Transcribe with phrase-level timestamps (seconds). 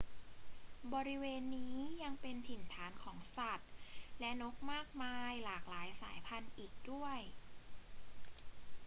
[0.93, 3.69] บริเวณนี้ยังเป็นถิ่นฐานของสัตว์
[4.19, 7.19] และนกมากมายหลายหลากสายพันธุ์อีกด้วย